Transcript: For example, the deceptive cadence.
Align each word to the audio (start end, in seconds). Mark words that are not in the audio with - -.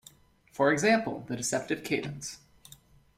For 0.51 0.73
example, 0.73 1.25
the 1.27 1.35
deceptive 1.37 1.83
cadence. 1.83 2.39